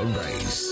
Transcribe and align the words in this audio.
Sunrise. 0.00 0.69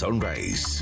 Sunrise. 0.00 0.79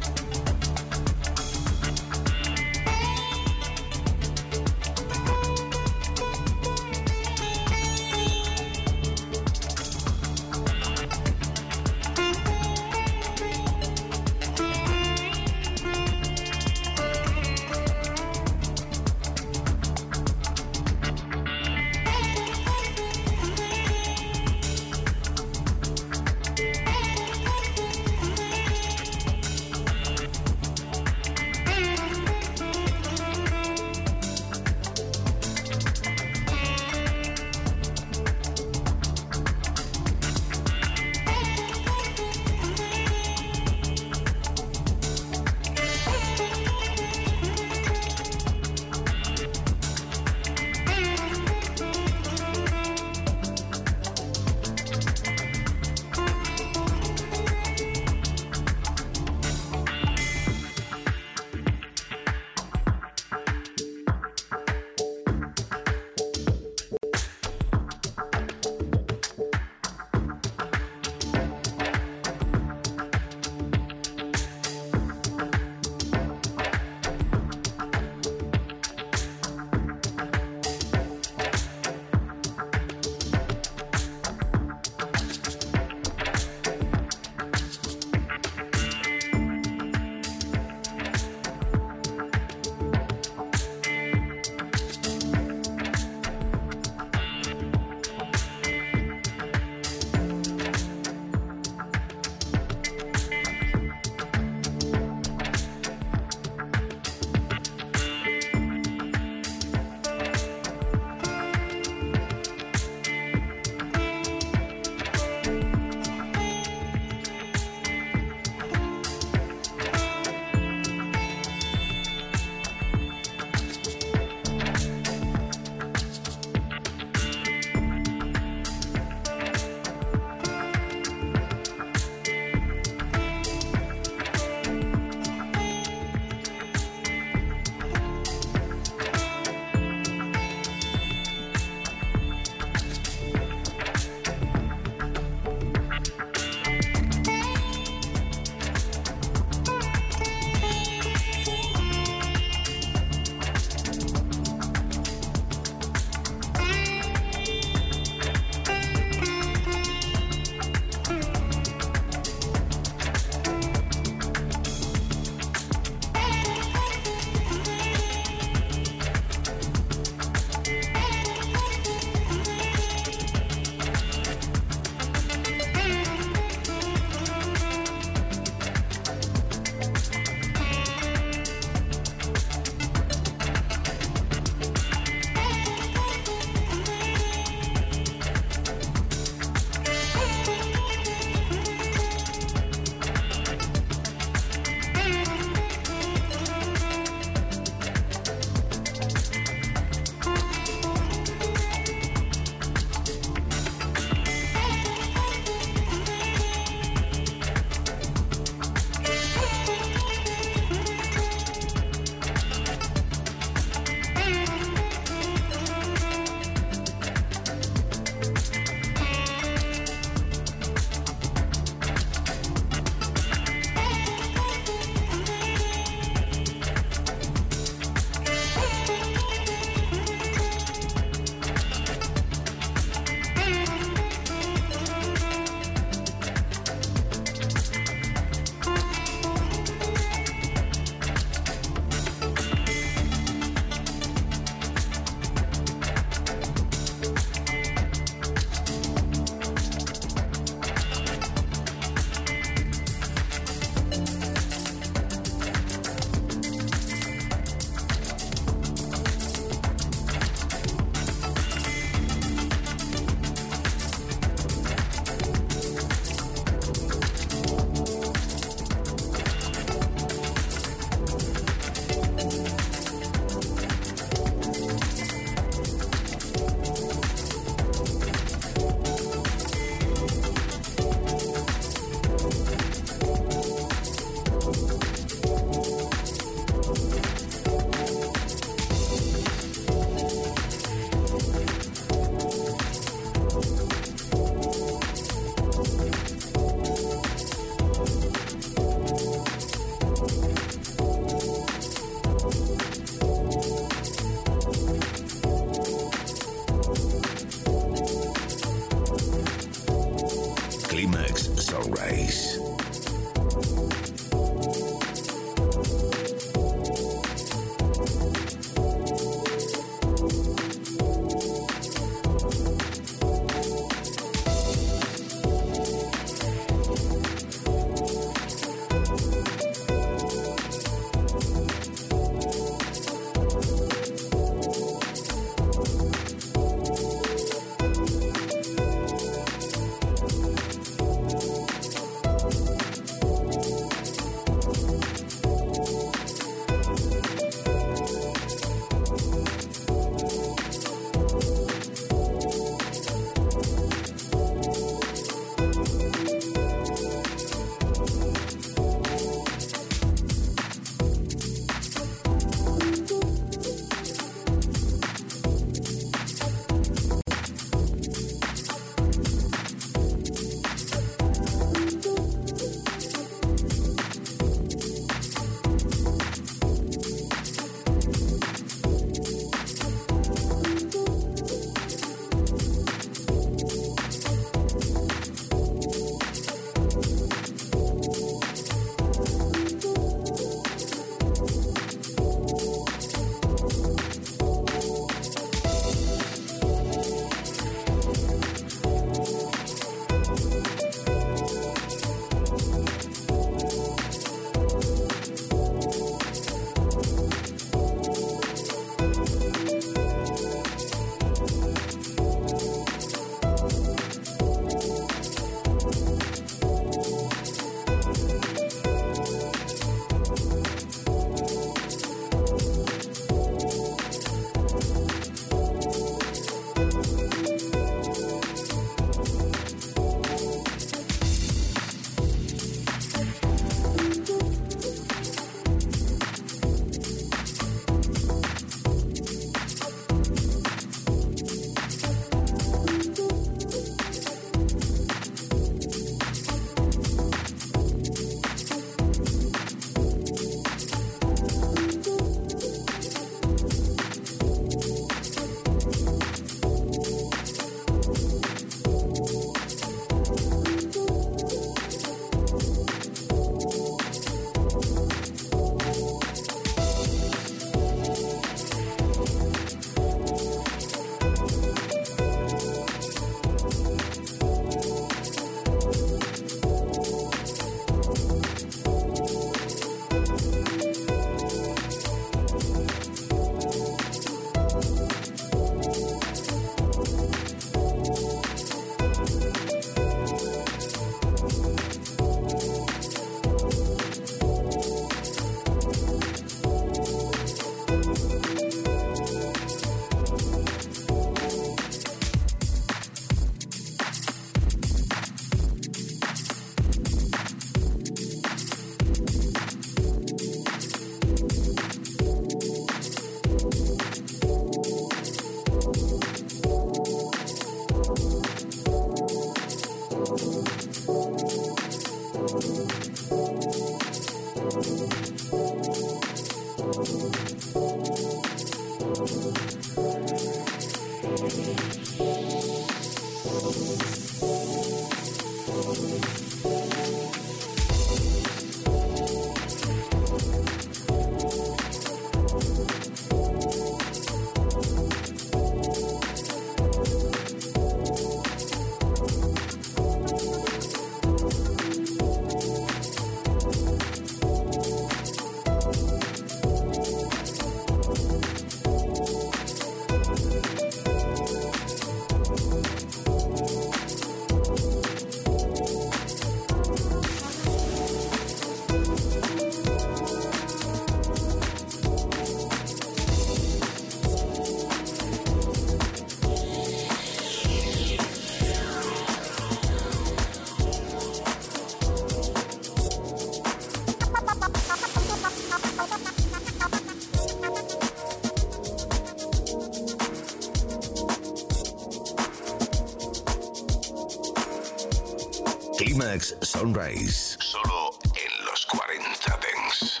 Sunrise. 596.60 597.38
Solo 597.40 597.98
en 598.04 598.44
los 598.44 598.66
40 598.66 599.38
Dance. 599.40 600.00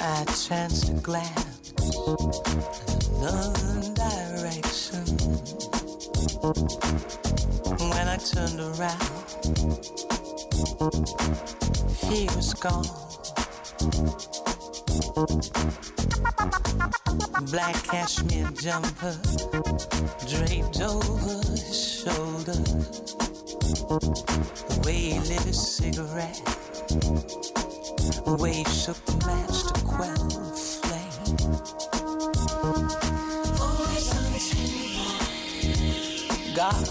I 0.00 0.24
chanced 0.24 0.86
to 0.88 0.94
glance 0.94 1.72
in 1.78 2.16
another 3.14 3.94
direction 3.94 5.04
when 7.78 8.08
I 8.08 8.16
turned 8.16 8.58
around, 8.58 9.14
he 12.02 12.26
was 12.34 12.54
gone. 12.54 12.90
Black 17.52 17.76
cashmere 17.84 18.50
jumper 18.60 19.16
draped 20.26 20.80
over 20.80 21.38
his 21.52 22.02
shoulder. 22.02 23.07
The 23.88 24.82
way 24.84 24.96
he 24.96 25.18
lit 25.18 25.46
a 25.46 25.52
cigarette, 25.54 26.42
the 28.26 28.36
way 28.38 28.52
he 28.52 28.64
shook 28.64 29.02
the 29.06 29.16
match 29.26 29.62
to 29.64 29.72
quell 29.82 30.28
the 30.28 30.52
flame. 30.52 31.38
Always 33.58 34.12
on 34.14 34.24
the 34.34 34.40
God 36.54 36.84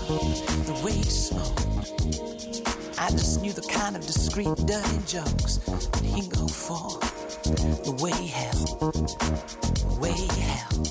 the 0.66 0.74
way 0.84 0.94
he 0.94 1.04
smoked. 1.04 1.68
I 2.98 3.12
just 3.12 3.42
knew 3.44 3.54
the 3.54 3.62
kind 3.72 3.96
of 3.96 4.02
discreet, 4.02 4.48
dirty 4.66 4.98
jokes 5.06 5.58
that 5.58 6.04
he'd 6.04 6.32
go 6.32 6.48
for. 6.48 7.00
The 7.86 7.92
way 8.02 8.12
he 8.14 8.28
held, 8.28 8.80
the 8.80 9.98
way 10.02 10.14
he 10.14 10.28
held. 10.42 10.88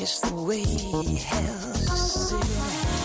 It's 0.00 0.20
the 0.20 0.34
way 0.34 0.62
he 0.62 1.16
held 1.16 1.76
his 1.76 2.30
cigarette. 2.30 3.01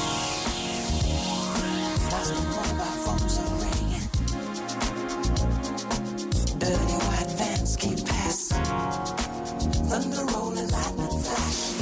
And 10.99 11.23
flash 11.23 11.73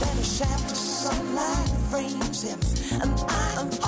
Then 0.00 0.18
a 0.18 0.24
shampoo 0.24 0.74
sunlight 0.74 1.68
frames 1.90 2.42
him 2.42 2.60
And 3.02 3.12
I'm 3.28 3.66
awestruck. 3.66 3.87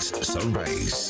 Sunrise. 0.00 1.09